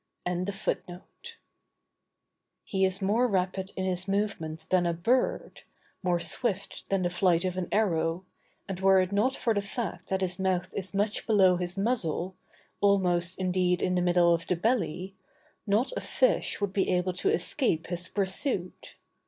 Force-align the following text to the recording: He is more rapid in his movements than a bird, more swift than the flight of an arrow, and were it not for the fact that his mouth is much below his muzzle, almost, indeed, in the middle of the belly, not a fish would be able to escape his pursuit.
He 2.63 2.85
is 2.85 3.03
more 3.03 3.27
rapid 3.27 3.69
in 3.75 3.85
his 3.85 4.07
movements 4.07 4.65
than 4.65 4.87
a 4.87 4.95
bird, 4.95 5.61
more 6.01 6.19
swift 6.19 6.89
than 6.89 7.03
the 7.03 7.11
flight 7.11 7.45
of 7.45 7.55
an 7.55 7.67
arrow, 7.71 8.25
and 8.67 8.79
were 8.79 8.99
it 8.99 9.11
not 9.11 9.35
for 9.35 9.53
the 9.53 9.61
fact 9.61 10.09
that 10.09 10.21
his 10.21 10.39
mouth 10.39 10.73
is 10.73 10.95
much 10.95 11.27
below 11.27 11.55
his 11.57 11.77
muzzle, 11.77 12.35
almost, 12.79 13.37
indeed, 13.37 13.83
in 13.83 13.93
the 13.93 14.01
middle 14.01 14.33
of 14.33 14.47
the 14.47 14.55
belly, 14.55 15.13
not 15.67 15.91
a 15.95 16.01
fish 16.01 16.59
would 16.59 16.73
be 16.73 16.89
able 16.89 17.13
to 17.13 17.29
escape 17.29 17.85
his 17.85 18.09
pursuit. 18.09 18.95